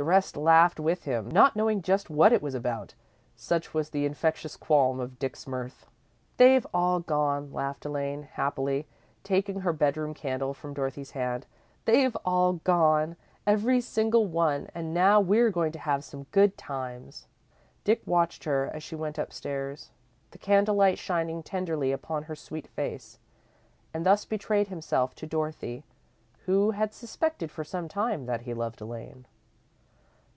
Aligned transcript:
The 0.00 0.04
rest 0.04 0.36
laughed 0.36 0.78
with 0.78 1.06
him, 1.06 1.28
not 1.28 1.56
knowing 1.56 1.82
just 1.82 2.08
what 2.08 2.32
it 2.32 2.40
was 2.40 2.54
about, 2.54 2.94
such 3.34 3.74
was 3.74 3.90
the 3.90 4.06
infectious 4.06 4.56
quality 4.56 5.02
of 5.02 5.18
Dick's 5.18 5.44
mirth. 5.44 5.86
"They've 6.36 6.64
all 6.72 7.00
gone," 7.00 7.52
laughed 7.52 7.84
Elaine, 7.84 8.22
happily, 8.22 8.86
taking 9.24 9.62
her 9.62 9.72
bedroom 9.72 10.14
candle 10.14 10.54
from 10.54 10.72
Dorothy's 10.72 11.10
hand, 11.10 11.46
"they've 11.84 12.16
all 12.24 12.60
gone, 12.62 13.16
every 13.44 13.80
single 13.80 14.24
one, 14.24 14.68
and 14.72 14.94
now 14.94 15.20
we're 15.20 15.50
going 15.50 15.72
to 15.72 15.80
have 15.80 16.04
some 16.04 16.28
good 16.30 16.56
times." 16.56 17.26
Dick 17.82 18.00
watched 18.06 18.44
her 18.44 18.70
as 18.72 18.84
she 18.84 18.94
went 18.94 19.18
upstairs, 19.18 19.90
the 20.30 20.38
candlelight 20.38 20.96
shining 20.98 21.42
tenderly 21.42 21.90
upon 21.90 22.22
her 22.22 22.36
sweet 22.36 22.68
face, 22.68 23.18
and 23.92 24.06
thus 24.06 24.24
betrayed 24.24 24.68
himself 24.68 25.16
to 25.16 25.26
Dorothy, 25.26 25.82
who 26.44 26.70
had 26.70 26.94
suspected 26.94 27.50
for 27.50 27.64
some 27.64 27.88
time 27.88 28.26
that 28.26 28.42
he 28.42 28.54
loved 28.54 28.80
Elaine. 28.80 29.26